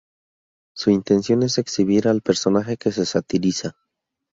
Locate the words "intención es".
0.89-1.59